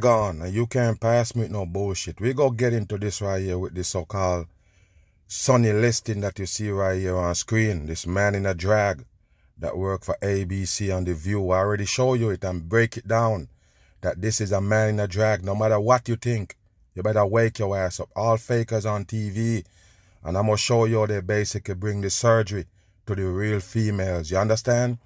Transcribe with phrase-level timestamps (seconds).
[0.00, 2.18] Gone, you can't pass me no bullshit.
[2.18, 4.46] We go get into this right here with this so-called
[5.28, 7.86] Sunny Hostin that you see right here on screen.
[7.86, 9.04] This man in a drag
[9.58, 11.50] that work for ABC on The View.
[11.50, 13.48] I already show you it and break it down
[14.00, 15.44] that this is a man in a drag.
[15.44, 16.56] No matter what you think,
[16.94, 18.08] you better wake your ass up.
[18.16, 19.62] All fakers on TV.
[20.24, 22.64] And I'm going to show you they basically bring the surgery
[23.06, 24.30] to the real females.
[24.30, 24.98] You understand?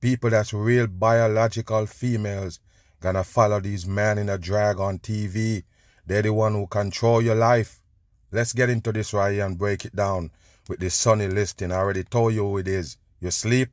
[0.00, 2.60] People that's real biological females
[3.00, 5.64] gonna follow these men in a drag on TV.
[6.06, 7.80] They're the one who control your life.
[8.30, 10.30] Let's get into this right here and break it down
[10.68, 11.72] with this Sunny Hostin.
[11.72, 12.96] I already told you who it is.
[13.20, 13.70] You sleep.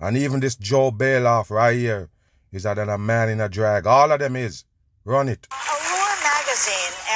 [0.00, 2.10] And even this Joe Bailoff right here
[2.52, 3.86] is that a man in a drag.
[3.86, 4.64] All of them is.
[5.04, 5.48] Run it.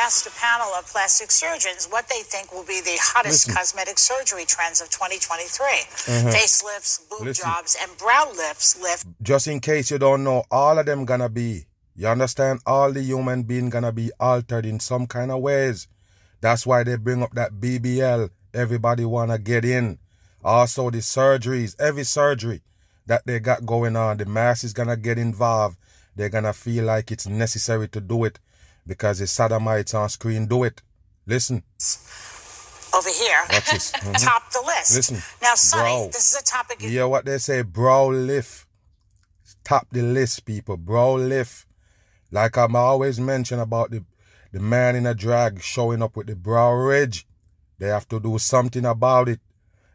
[0.03, 3.55] Asked a panel of plastic surgeons what they think will be the hottest Listen.
[3.55, 5.64] cosmetic surgery trends of 2023.
[5.64, 6.28] Mm-hmm.
[6.28, 7.45] Facelifts, boob Listen.
[7.45, 11.28] jobs, and brow lifts lift Just in case you don't know, all of them gonna
[11.28, 11.67] be.
[11.95, 12.62] You understand?
[12.67, 15.86] All the human being gonna be altered in some kind of ways.
[16.41, 18.30] That's why they bring up that BBL.
[18.53, 20.00] Everybody wanna get in.
[20.42, 22.62] Also the surgeries, every surgery
[23.06, 25.78] that they got going on, the mass is gonna get involved.
[26.17, 28.41] They're gonna feel like it's necessary to do it
[28.86, 30.83] because the sodomites on screen do it.
[31.27, 31.62] Listen,
[32.94, 33.92] over here Watch this.
[33.97, 34.24] Mhm.
[34.24, 34.94] top the list.
[34.97, 36.06] Listen, now, Sonny, brow.
[36.12, 37.62] this is a topic you hear what they say?
[37.62, 38.66] Brow lift.
[39.64, 40.77] Top the list, people.
[40.77, 41.66] Brow lift.
[42.30, 44.05] Like I'm always mention about the
[44.52, 47.27] the man in a drag showing up with the brow ridge.
[47.78, 49.41] They have to do something about it.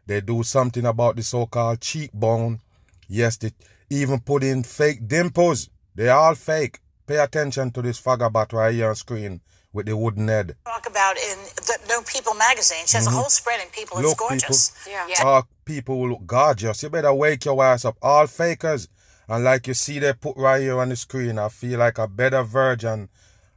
[0.06, 2.60] They do something about the so-called cheekbone.
[3.06, 3.52] Yes, they
[3.90, 5.70] even put in fake dimples.
[5.94, 6.80] They all fake.
[7.08, 9.40] Pay attention to this vagabot right here on screen
[9.72, 10.54] with the wooden head.
[10.66, 12.84] talk about in the No People magazine.
[12.86, 13.96] She has a whole spread in People.
[13.98, 14.08] It's Mm-hmm.
[14.08, 14.72] Look, gorgeous.
[14.84, 15.26] people.
[15.26, 16.82] All people who look gorgeous.
[16.82, 17.96] You better wake your ass up.
[18.02, 18.88] All fakers.
[19.26, 22.06] And like you see they put right here on the screen, I feel like a
[22.08, 23.08] better version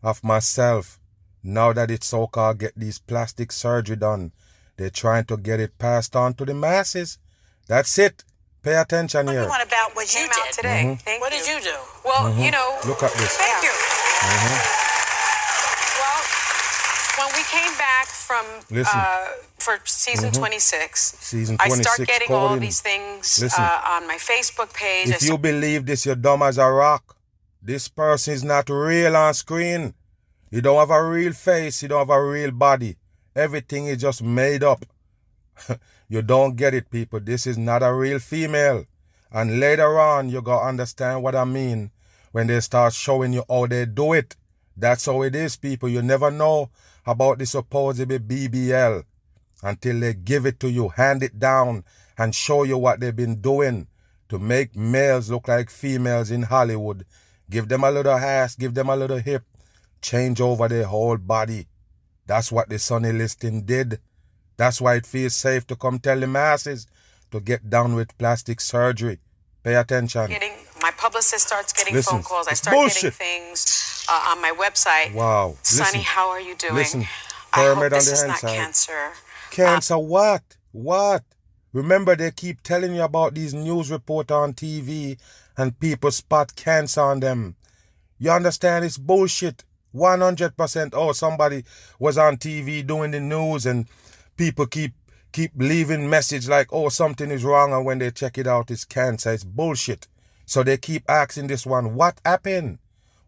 [0.01, 0.99] of myself.
[1.43, 4.31] Now that it's so called get these plastic surgery done.
[4.77, 7.17] They're trying to get it passed on to the masses.
[7.67, 8.23] That's it.
[8.63, 9.43] Pay attention Tell here.
[9.43, 10.53] me one about what you did.
[10.53, 10.83] today.
[10.85, 10.93] Mm-hmm.
[11.01, 11.39] Thank What you.
[11.39, 11.77] did you do?
[12.05, 12.77] Well, you know.
[12.85, 13.33] Look at this.
[13.37, 13.73] Thank you.
[15.97, 16.19] Well,
[17.17, 18.45] when we came back from
[18.85, 19.27] uh,
[19.57, 22.61] for season 26, Season 26, I start getting all coding.
[22.61, 25.09] these things uh, on my Facebook page.
[25.09, 27.17] I If you believe this, you're dumb as a rock.
[27.63, 29.93] This person is not real on screen.
[30.51, 31.81] You don't have a real face.
[31.81, 32.97] You don't have a real body.
[33.35, 34.85] Everything is just made up.
[36.11, 37.21] you don't get it, people.
[37.21, 38.83] This is not a real female.
[39.31, 41.91] And later on, you gonna understand what I mean
[42.33, 44.35] when they start showing you how they do it.
[44.75, 45.87] That's how it is, people.
[45.87, 46.69] You never know
[47.05, 49.05] about the supposed BBL
[49.63, 51.85] until they give it to you, hand it down,
[52.17, 53.87] and show you what they've been doing
[54.27, 57.05] to make males look like females in Hollywood.
[57.49, 59.45] Give them a little ass, give them a little hip,
[60.01, 61.67] change over their whole body.
[62.25, 64.01] That's what the Sunny Hostin did.
[64.61, 66.85] That's why it feels safe to come tell the masses
[67.31, 69.17] to get down with plastic surgery.
[69.63, 70.27] Pay attention.
[70.27, 72.47] getting my publicist starts getting Listen, phone calls.
[72.47, 73.01] I start bullshit.
[73.01, 75.15] getting things uh, on my website.
[75.15, 75.55] Wow.
[75.63, 76.01] Sonny, Listen.
[76.01, 76.75] how are you doing?
[76.75, 77.01] Listen.
[77.01, 79.09] I hope Pyramid on this the is not cancer.
[79.49, 80.43] Cancer what?
[80.73, 81.23] What?
[81.73, 85.17] Remember they keep telling you about these news reports on TV
[85.57, 87.55] and people spot cancer on them.
[88.19, 89.63] You understand it's bullshit.
[89.95, 91.63] 100% oh somebody
[91.97, 93.87] was on TV doing the news and
[94.37, 94.93] people keep
[95.31, 98.85] keep leaving message like oh something is wrong and when they check it out it's
[98.85, 99.31] cancer.
[99.31, 100.07] It's bullshit.
[100.45, 102.79] So they keep asking this one what happened?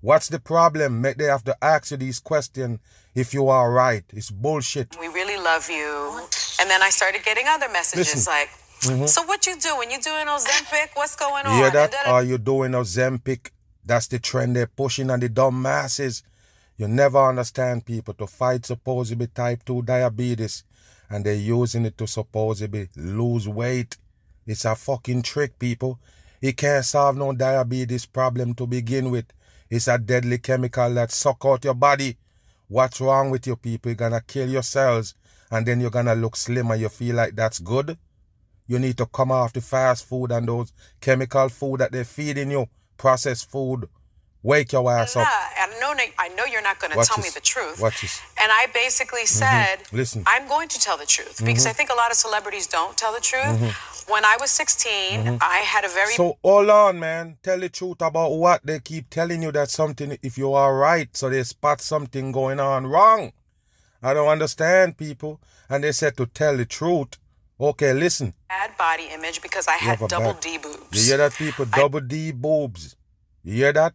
[0.02, 1.00] What's the problem?
[1.00, 2.80] Make they have to ask you these questions
[3.16, 4.04] if you are right.
[4.12, 4.98] It's bullshit.
[5.00, 6.28] We really love you.
[6.60, 8.34] And then I started getting other messages Listen.
[8.34, 9.00] Mm-hmm.
[9.00, 9.92] like, so what you doing?
[9.92, 10.90] You doing Ozempic?
[10.96, 11.56] What's going on?
[11.56, 11.96] You hear that?
[12.06, 13.52] Are you doing Ozempic?
[13.86, 16.22] That's the trend they're pushing on the dumb masses.
[16.76, 20.64] You never understand people to fight supposedly type 2 diabetes
[21.14, 23.98] and they're using it to supposedly lose weight.
[24.48, 26.00] It's a fucking trick, people.
[26.42, 29.26] It can't solve no diabetes problem to begin with.
[29.70, 32.18] It's a deadly chemical that suck out your body.
[32.68, 33.92] What's wrong with you people?
[33.92, 35.14] You're gonna kill yourselves
[35.52, 37.96] and then you're gonna look slim and you feel like that's good?
[38.66, 42.50] You need to come off the fast food and those chemical food that they're feeding
[42.50, 42.66] you,
[42.98, 43.88] processed food.
[44.44, 45.26] Wake your ass up.
[45.26, 47.80] I know, I know you're not going to tell me the truth.
[47.82, 48.22] Watch this.
[48.40, 49.78] And I basically mm-hmm.
[49.78, 50.24] said, Listen.
[50.28, 51.46] I'm going to tell the truth mm-hmm.
[51.46, 53.44] because I think a lot of celebrities don't tell the truth.
[53.44, 54.12] Mm-hmm.
[54.12, 57.38] When I was 16, I had a very So hold on, man.
[57.42, 61.16] Tell the truth about what they keep telling you that something if you are right,
[61.16, 63.32] so they spot something going on wrong.
[64.02, 65.40] I don't understand people.
[65.70, 67.18] And they said to tell the truth.
[67.60, 68.34] Okay, listen.
[68.50, 70.92] bad body image because I had double bad- D boobs.
[70.92, 71.66] You hear that people?
[71.66, 72.98] Double D boobs.
[73.44, 73.94] You hear that?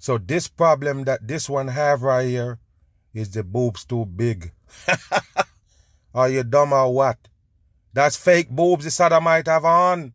[0.00, 2.58] So this problem that this one have right here
[3.12, 4.50] is the boobs too big.
[6.14, 7.18] Are you dumb or what?
[7.92, 10.14] That's fake boobs the sodomite have on.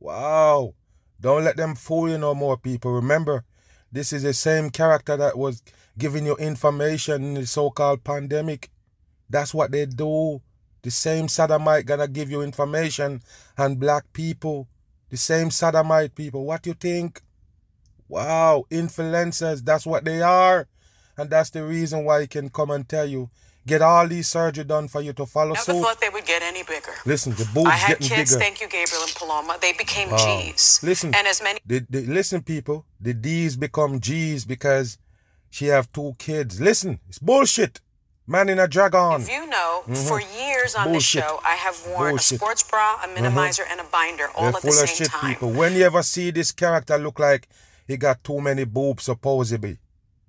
[0.00, 0.74] Wow.
[1.20, 2.90] Don't let them fool you no more, people.
[2.90, 3.44] Remember,
[3.92, 5.62] this is the same character that was
[5.96, 8.68] giving you information in the so-called pandemic.
[9.28, 10.42] That's what they do.
[10.82, 13.22] The same sodomite gonna give you information
[13.56, 14.66] and black people.
[15.08, 16.44] The same sodomite people.
[16.44, 17.22] What you think?
[18.10, 20.66] Wow, influencers, that's what they are.
[21.16, 23.30] And that's the reason why he can come and tell you,
[23.66, 25.82] get all these surgery done for you to follow Never suit.
[25.82, 26.92] thought they would get any bigger.
[27.04, 28.40] Listen, the boobs I had getting kids, bigger.
[28.44, 29.58] thank you, Gabriel and Paloma.
[29.60, 30.16] They became Wow.
[30.18, 30.80] G's.
[30.82, 32.86] Listen, And as many the, the, listen, people.
[33.00, 34.98] The D's become G's because
[35.50, 36.60] she have two kids.
[36.60, 37.80] Listen, it's bullshit.
[38.26, 39.20] Man in a dragon.
[39.22, 40.92] If you know, for years on Mm-hmm.
[40.94, 42.32] This show, I have worn Bullshit.
[42.32, 44.96] a sports bra, a minimizer, and a binder all They're at full the of same
[44.96, 45.30] shit, time.
[45.34, 45.50] people.
[45.50, 47.48] When you ever see this character look like
[47.90, 49.78] he got too many boobs, supposedly,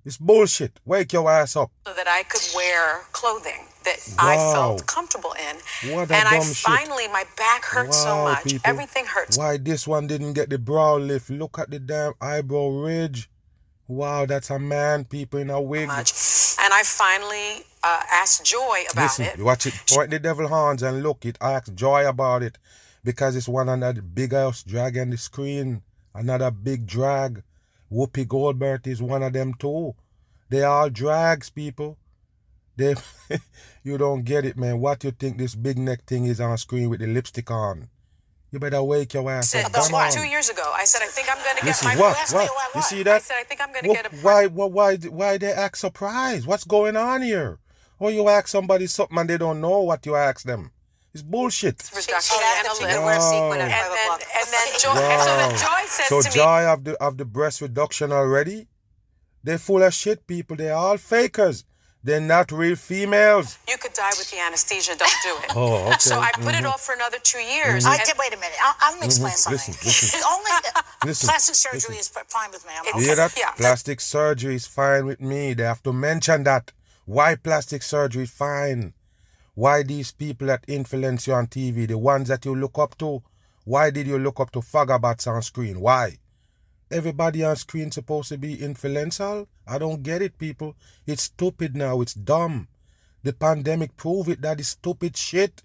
[0.04, 0.80] it's bullshit.
[0.84, 1.70] Wake your ass up.
[1.86, 5.92] So that I could wear clothing that I felt comfortable in.
[5.94, 6.56] What a and I dumb shit.
[6.56, 8.44] finally, my back hurt so much.
[8.44, 8.60] people.
[8.64, 11.30] Everything hurts Why this one didn't get the brow lift?
[11.30, 13.30] Look at the damn eyebrow ridge.
[13.86, 15.86] Wow, that's a man, people in a wig.
[15.88, 16.10] much.
[16.60, 19.38] And I finally uh, asked Joy about Listen, it.
[19.38, 19.74] watch it.
[19.88, 21.24] Point the devil horns and look.
[21.24, 22.58] It asked Joy about it
[23.04, 25.82] because it's one of the biggest drag on the screen.
[26.14, 27.42] Another big drag.
[27.92, 29.94] Whoopi Goldberg is one of them too.
[30.48, 31.98] They all drags, people.
[32.76, 32.94] They,
[33.82, 34.80] you don't get it, man.
[34.80, 37.88] What you think this big neck thing is on screen with the lipstick on?
[38.50, 39.70] You better wake your ass up.
[39.70, 40.12] about Come on.
[40.12, 40.62] two years ago.
[40.74, 42.32] I said, I think I'm going to get Listen, my what?
[42.32, 42.74] What?
[42.74, 43.22] You see I that?
[43.22, 46.46] said, I think I'm going to get a why, why, why, why they act surprised?
[46.46, 47.58] What's going on here?
[47.98, 50.72] Or you ask somebody something and they don't know what you ask them.
[51.14, 51.78] It's bullshit.
[51.94, 53.04] reduction She and asked a if she could lip.
[53.04, 54.22] wear sequin at five then, o'clock.
[54.38, 55.24] and then Joy, Wow.
[55.26, 58.12] so then Joy says So to me, "So joy of the of the breast reduction
[58.12, 58.68] already.
[59.44, 60.56] They're full of shit, people.
[60.56, 61.64] They're all fakers.
[62.04, 63.58] They're not real females.
[63.68, 64.96] you could die with the anesthesia.
[64.96, 65.50] Don't do it.
[65.56, 65.90] Oh, okay.
[65.90, 65.98] Mm-hmm.
[66.00, 67.84] So I put it off for another two years.
[67.86, 68.14] I did.
[68.18, 68.56] Wait a minute.
[68.64, 69.74] I'll, I'll explain something.
[69.74, 69.86] Mm-hmm.
[69.86, 70.20] Listen, listen.
[70.20, 72.00] The only uh, Listen, plastic surgery listen.
[72.00, 72.72] is fine with me.
[72.76, 73.34] I'm It's- You hear that?
[73.38, 73.50] Yeah.
[73.52, 75.54] Plastic surgery is fine with me.
[75.54, 76.72] They have to mention that.
[77.04, 78.94] Why plastic surgery is fine?
[79.54, 83.22] Why these people that influence you on TV, the ones that you look up to,
[83.64, 85.80] why did you look up to Fagabats on screen?
[85.80, 86.18] Why?
[86.90, 89.48] Everybody on screen supposed to be influential?
[89.66, 90.74] I don't get it, people.
[91.06, 92.00] It's stupid now.
[92.00, 92.68] It's dumb.
[93.22, 95.62] The pandemic prove it that is stupid shit.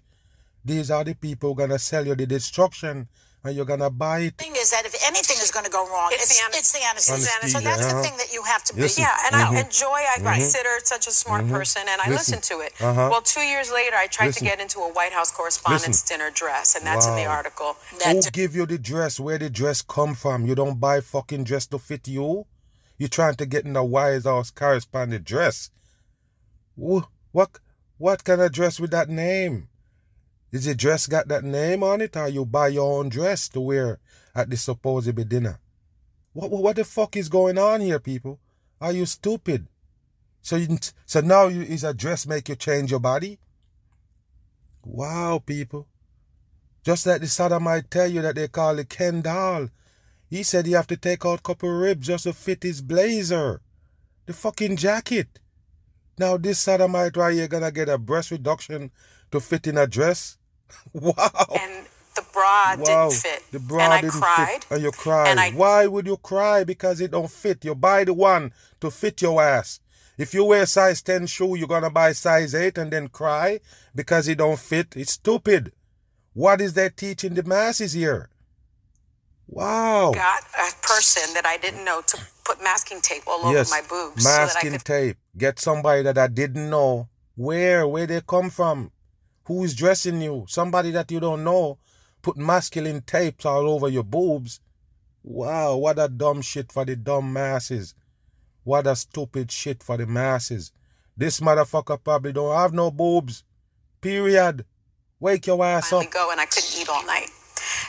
[0.64, 3.08] These are the people gonna sell you the destruction
[3.44, 4.36] and you're gonna buy it.
[4.36, 6.50] The thing is that if anything is going to go wrong, It's it's, the an-
[6.54, 7.30] it's the anesthesia.
[7.40, 7.96] Anesthesia, So that's uh-huh.
[7.96, 8.82] the thing that you have to be.
[8.82, 9.02] Listen.
[9.02, 9.56] Yeah, and Mm-hmm.
[9.56, 10.00] I enjoy.
[10.14, 12.38] I consider such a smart person, and I Listen.
[12.40, 12.72] listen to it.
[12.80, 13.08] Uh-huh.
[13.10, 14.44] Well, two years later, I tried Listen.
[14.46, 17.38] to get into a White House Correspondents' Dinner dress, and that's in the Wow.
[17.38, 17.76] article.
[17.90, 19.20] Who That- give you the dress?
[19.20, 20.44] Where the dress come from?
[20.46, 22.46] You don't buy fucking dress to fit you.
[22.98, 25.70] You're trying to get in a White House correspondent dress.
[26.76, 27.50] Wh- What
[27.98, 29.68] what kind of dress with that name?
[30.50, 33.60] Is the dress got that name on it, or you buy your own dress to
[33.60, 33.98] wear
[34.34, 35.60] at the supposed dinner?
[36.32, 38.38] What, what what the fuck is going on here, people?
[38.80, 39.66] Are you stupid?
[40.40, 43.38] So you so now you, is a dress make you change your body?
[44.84, 45.86] Wow, people.
[46.82, 49.68] Just like the sodomite tell you that they call it Ken doll.
[50.30, 53.60] He said he have to take out couple ribs just to fit his blazer.
[54.24, 55.40] The fucking jacket.
[56.18, 58.92] Now this sodomite right here gonna get a breast reduction
[59.30, 60.37] to fit in a dress?
[60.92, 61.46] wow.
[61.60, 62.84] And the bra wow.
[62.84, 63.42] didn't fit.
[63.52, 64.64] The bra and I didn't cried.
[64.64, 64.66] fit.
[64.70, 65.28] And you cried.
[65.28, 66.64] And I Why would you cry?
[66.64, 67.64] Because it don't fit.
[67.64, 69.80] You buy the one to fit your ass.
[70.16, 73.60] If you wear size 10 shoe, you're gonna buy size 8 and then cry
[73.94, 74.96] because it don't fit.
[74.96, 75.72] It's stupid.
[76.32, 78.30] What is that teaching the masses here?
[79.46, 80.12] Wow.
[80.12, 83.70] got a person that I didn't know to put masking tape all over yes.
[83.70, 85.16] my boobs so that I Masking could tape.
[85.36, 87.08] Get somebody that I didn't know.
[87.34, 87.86] Where?
[87.86, 88.90] Where they come from?
[89.48, 90.44] Who is dressing you?
[90.46, 91.78] Somebody that you don't know.
[92.20, 94.60] Put masculine tapes all over your boobs.
[95.22, 97.94] Wow, what a dumb shit for the dumb masses.
[98.64, 100.70] What a stupid shit for the masses.
[101.16, 103.42] This motherfucker probably don't have no boobs.
[104.02, 104.66] Period.
[105.18, 106.02] Wake your ass up.
[106.02, 107.30] finally go and I couldn't eat all night.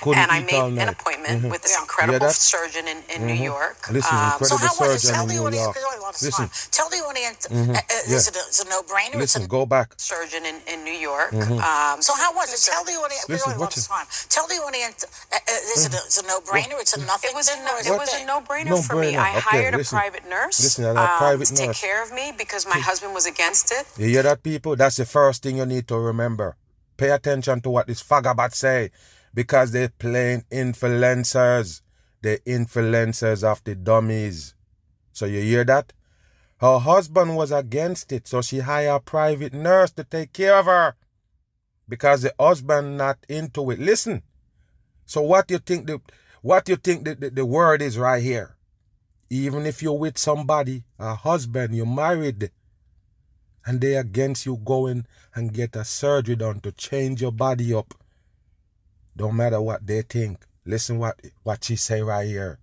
[0.01, 0.89] Couldn't and I made all an night.
[0.89, 1.50] appointment Mhm.
[1.51, 3.77] with this Yeah, incredible surgeon in, in New York.
[3.91, 5.00] Listen, Um, incredible So how was it?
[5.01, 5.75] surgeon Tell in the New audience, York.
[5.75, 6.32] because only a Listen.
[6.50, 6.51] time.
[6.72, 7.75] Tell the audience, uh, Mhm.
[7.75, 8.15] uh, Yeah.
[8.18, 9.15] is it a, it's a no-brainer?
[9.20, 9.94] Listen, it's a, go back.
[9.98, 11.32] surgeon in, in New York.
[11.32, 11.60] Mhm.
[11.62, 12.60] Um, so how was it?
[12.72, 14.29] Tell the audience, because Listen, only a watch of it.
[14.29, 16.79] Tell the audience, uh, uh, is a, it's a no-brainer?
[16.79, 18.27] It's a nothing It was a no, or is it it was a big?
[18.27, 19.18] no-brainer for me.
[19.18, 22.32] I Okay, hired a private nurse Listen, a um, private to take care of me
[22.32, 23.86] because my husband was against it.
[23.98, 24.75] You hear that, people?
[24.75, 26.56] That's the first thing you need to remember.
[26.98, 28.91] Pay attention to what this fagabat say,
[29.33, 31.81] because they're playing influencers.
[32.21, 34.55] They're influencers of the dummies.
[35.13, 35.93] So you hear that?
[36.57, 40.65] Her husband was against it, so she hired a private nurse to take care of
[40.65, 40.95] her.
[41.88, 43.79] Because the husband not into it.
[43.79, 44.24] Listen.
[45.05, 46.01] So what you think the
[46.41, 48.55] what you think the, the, the word is right here?
[49.29, 52.51] Even if you're with somebody, a husband, you're married,
[53.65, 55.05] and they against you going
[55.36, 57.93] and get a surgery done to change your body up.
[59.19, 60.45] Don't matter what they think.
[60.65, 62.57] Listen what what she say right here.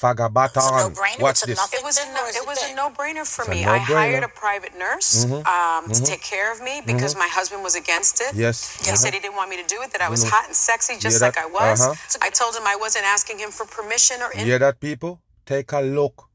[0.00, 0.54] Fagabaton.
[0.54, 1.20] no-brainer.
[1.20, 1.58] Watch this.
[1.72, 2.76] It was a no, or is it it was a big?
[2.76, 3.64] no-brainer for It's me.
[3.64, 3.84] I no-brainer.
[3.96, 5.46] hired a private nurse Mhm.
[5.46, 6.06] um, to Mhm.
[6.06, 7.20] take care of me because Mhm.
[7.20, 8.34] my husband was against it.
[8.34, 8.56] Yes.
[8.84, 8.96] He Uh-huh.
[8.96, 10.30] said he didn't want me to do it, that I was Mhm.
[10.30, 11.80] hot and sexy just Yeah, like I was.
[11.80, 11.94] uh-huh.
[12.20, 14.46] I told him I wasn't asking him for permission or You anything.
[14.46, 15.20] hear that, people?
[15.46, 16.28] Take a look.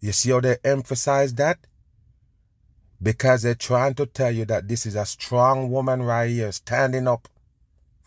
[0.00, 1.58] You see how they emphasize that?
[3.02, 7.08] Because they're trying to tell you that this is a strong woman right here, standing
[7.08, 7.28] up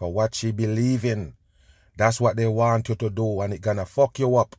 [0.02, 1.36] for what she believe in.
[1.96, 4.56] That's what they want you to do, and it gonna fuck you up.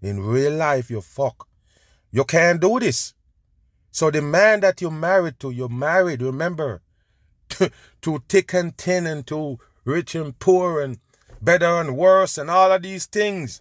[0.00, 1.46] In real life, you fuck.
[2.10, 3.12] You can't do this.
[3.90, 6.80] So the man that you married to, you're married, remember,
[7.50, 10.98] to, to thick and thin and to rich and poor and
[11.42, 13.60] better and worse and all of these things.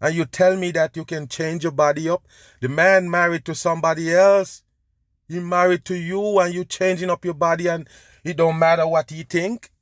[0.00, 2.28] And you tell me that you can change your body up.
[2.60, 4.62] The man married to somebody else.
[5.26, 7.88] He married to you and you changing up your body and
[8.22, 9.72] it don't matter what he think.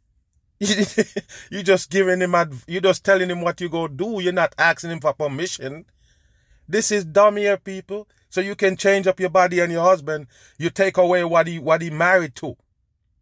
[1.50, 4.21] you just giving him adv- you just telling him what you go do.
[4.21, 5.85] You're not asking him for permission.
[6.69, 8.09] This is dumb here, people.
[8.29, 10.27] So you can change up your body and your husband.
[10.59, 12.57] You take away what he what he married to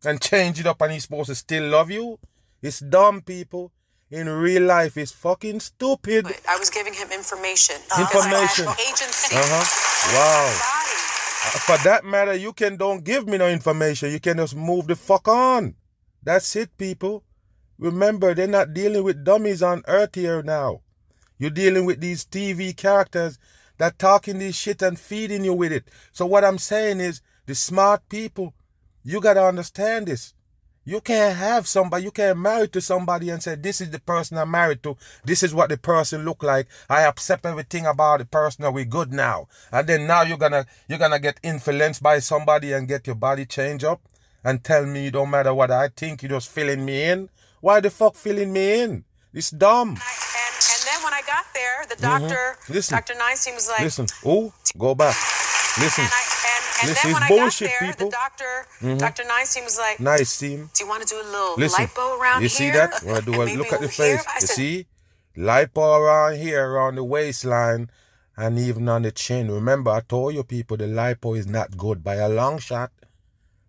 [0.05, 2.19] and change it up and he's supposed to still love you.
[2.63, 3.73] It's dumb, people.
[4.11, 6.27] In real life, it's fucking stupid.
[6.49, 7.77] I was giving him information.
[7.99, 8.07] Information.
[8.07, 9.37] Because I had agency.
[9.37, 10.17] Uh-huh.
[10.17, 10.77] Wow.
[11.67, 14.13] For that matter, you can don't give me no information.
[14.13, 15.75] You can just move the fuck on.
[16.23, 17.25] That's it, people.
[17.79, 20.81] Remember, they're not dealing with dummies on earth here now.
[21.39, 23.39] You're dealing with these TV characters
[23.79, 25.85] that talking this shit and feeding you with it.
[26.13, 28.55] So what I'm saying is, the smart people,
[29.05, 30.35] you gotta understand this.
[30.85, 34.39] You can't have somebody, you can't marry to somebody and say, this is the person
[34.39, 34.97] I'm married to.
[35.25, 36.69] This is what the person look like.
[36.89, 39.49] I accept everything about the person and we're good now.
[39.73, 43.47] And then now you're gonna, you're gonna get influenced by somebody and get your body
[43.47, 44.01] change up
[44.45, 47.29] and tell me it don't matter what I think, you're just filling me in.
[47.67, 49.05] Why the fuck filling me in?
[49.35, 49.89] It's dumb.
[49.89, 52.95] And, and then when I got there, the doctor, Listen.
[52.95, 53.15] Dr.
[53.15, 55.17] Neinstein was like, Listen, oh, go back.
[55.83, 58.07] Listen, and, I, and, and then when I bullshit, got there, people.
[58.07, 58.99] the doctor, Mhm.
[58.99, 59.25] Dr.
[59.25, 60.71] Neinstein was like, nice team.
[60.75, 62.57] do you want to do a little Listen, lipo around you here?
[62.57, 63.03] see that?
[63.05, 64.27] I do a, look at the over here?" face.
[64.29, 64.87] I You see?
[65.37, 67.91] Lipo around here, around the waistline,
[68.37, 69.51] and even on the chin.
[69.51, 72.93] Remember, I told you people the lipo is not good by a long shot.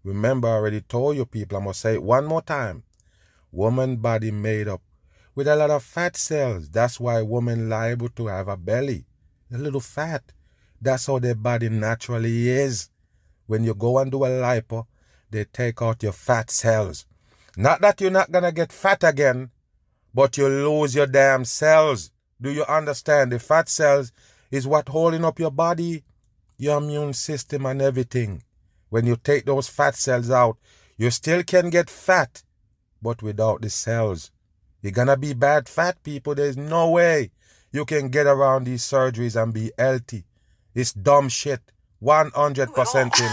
[0.04, 2.84] Remember, I already told you people, I'm going to say it one more time.
[3.58, 4.84] Woman body made up
[5.34, 6.70] with a lot of fat cells.
[6.70, 9.08] That's why women liable to have a belly.
[9.52, 10.32] A little fat.
[10.80, 12.92] That's how their body naturally is.
[13.48, 14.86] When you go and do a lipo,
[15.32, 17.08] they take out your fat cells.
[17.58, 19.50] Not that you're not gonna get fat again,
[20.14, 22.12] but you lose your damn cells.
[22.40, 23.32] Do you understand?
[23.32, 24.12] The fat cells
[24.52, 26.04] is what holding up your body,
[26.60, 28.44] your immune system and everything.
[28.90, 30.60] When you take those fat cells out,
[30.96, 32.44] you still can get fat,
[33.02, 34.32] but without the cells.
[34.82, 36.36] You're gonna be bad fat people.
[36.36, 37.32] There's no way
[37.72, 40.26] you can get around these surgeries and be healthy.
[40.76, 41.62] It's dumb shit.
[42.02, 43.32] 100% in.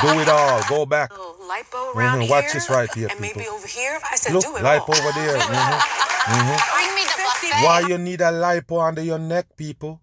[0.02, 0.60] Do it all.
[0.68, 1.10] Go back.
[1.10, 2.30] little lipo around Mhm, here.
[2.30, 3.38] Watch this right here, And people.
[3.40, 3.98] maybe over here.
[4.10, 4.96] I said, Look, do it lipo all.
[4.96, 5.38] over there.
[5.38, 5.78] Mhm,
[6.26, 6.74] mhm.
[6.76, 7.64] Bring me the buffet.
[7.64, 10.00] Why you need a lipo under your neck, people?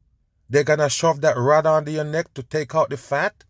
[0.49, 3.43] They're gonna shove that rod under your neck to take out the fat?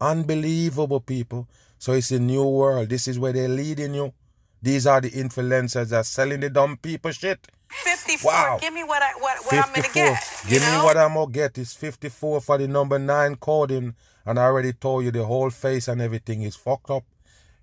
[0.00, 1.48] Unbelievable, people.
[1.78, 2.88] So it's a new world.
[2.88, 4.12] This is where they're leading you.
[4.60, 7.46] These are the influencers that are selling the dumb people shit.
[7.68, 8.30] 54.
[8.30, 8.58] Wow.
[8.60, 10.42] Give me what, I, what, what I'm going to get.
[10.48, 10.78] Give know?
[10.78, 11.58] me what I'm gonna get.
[11.58, 13.94] It's 54 for the number nine coding.
[14.24, 17.04] And I already told you the whole face and everything is fucked up.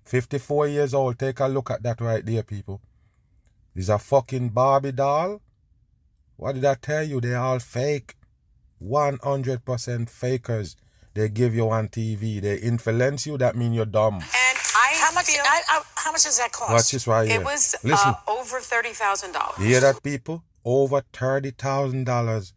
[0.04, 1.18] 54 years old.
[1.18, 2.80] Take a look at that right there, people.
[3.74, 5.42] Is a fucking Barbie doll.
[6.36, 7.20] What did I tell you?
[7.20, 8.14] They're all fake.
[8.82, 10.76] 100% fakers.
[11.14, 12.40] They give you on TV.
[12.40, 13.38] They influence you.
[13.38, 14.22] That mean you're dumb.
[15.16, 15.68] And I How much?
[15.68, 16.72] I, I, how much does that cost?
[16.72, 17.40] Watch this right here.
[17.40, 19.58] It was Listen, uh, over thirty thousand dollars.
[19.58, 20.44] you hear that, people?
[20.64, 22.52] Over thirty thousand dollars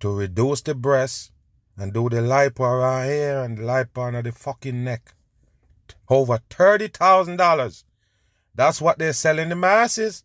[0.00, 1.32] to reduce the breast
[1.76, 5.14] and do the lipo around here and the lipo under the fucking neck.
[6.08, 7.84] Over thirty thousand dollars.
[8.54, 10.24] That's what they're selling the masses.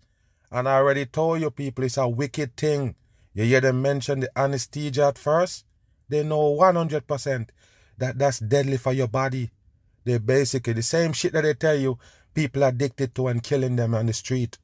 [0.51, 2.95] And I already told you people it's a wicked thing.
[3.33, 5.65] You hear them mention the anesthesia at first?
[6.09, 7.49] They know 100%
[7.97, 9.51] that that's deadly for your body.
[10.05, 11.97] They basically the same shit that they tell you
[12.33, 14.57] people addicted to and killing them on the street.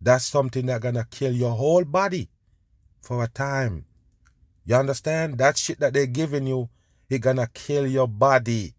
[0.00, 2.28] That's something that gonna kill your whole body
[3.02, 3.86] for a time.
[4.64, 5.38] You understand?
[5.38, 6.68] That shit that they're giving you,
[7.08, 8.74] it gonna kill your body.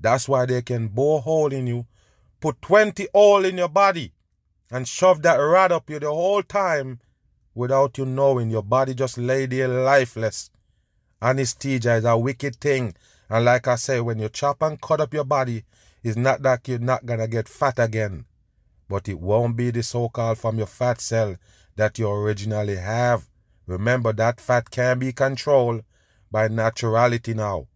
[0.00, 1.86] That's why they can bore hole in you,
[2.40, 4.12] put 20 hole in your body,
[4.70, 7.00] and shove that rat up you the whole time
[7.54, 8.50] without you knowing.
[8.50, 10.50] Your body just lay there lifeless.
[11.22, 12.94] Anesthesia is a wicked thing.
[13.28, 15.64] And like I say, when you chop and cut up your body,
[16.02, 18.26] it's not that you're not gonna get fat again.
[18.88, 21.36] But it won't be the so-called from your fat cell
[21.76, 23.26] that you originally have.
[23.66, 25.82] Remember that fat can be controlled
[26.30, 27.66] by naturality now.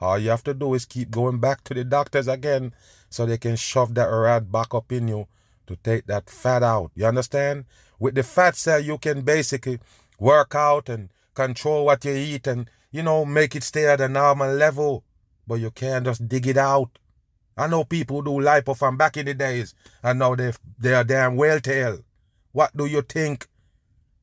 [0.00, 2.74] All you have to do is keep going back to the doctors again
[3.08, 5.26] so they can shove that rat back up in you
[5.66, 6.92] to take that fat out.
[6.94, 7.64] You understand?
[7.98, 9.80] With the fat cell, you can basically
[10.18, 14.08] work out and control what you eat and, you know, make it stay at a
[14.08, 15.04] normal level.
[15.46, 16.98] But you can't just dig it out.
[17.56, 21.04] I know people do lipo from back in the days and now they they are
[21.04, 22.00] damn well tail.
[22.52, 23.48] What do you think?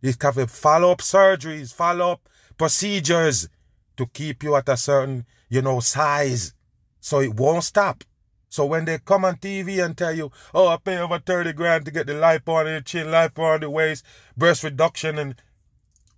[0.02, 3.50] These have to follow up surgeries, follow up procedures
[3.98, 6.54] to keep you at a certain, you know, size.
[7.00, 8.04] So it won't stop.
[8.48, 11.86] So when they come on TV and tell you, oh, I pay over 30 grand
[11.86, 14.06] to get the lipo on the chin, lipo on the waist,
[14.38, 15.36] breast reduction, and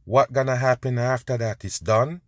[0.06, 1.66] what gonna happen after that?
[1.66, 2.22] It's done?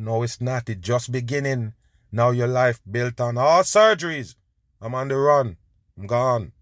[0.00, 0.70] No, it's not.
[0.70, 1.74] It's just beginning.
[2.10, 4.34] Now your life built on all surgeries.
[4.80, 5.58] I'm on the run.
[5.98, 6.52] I'm gone.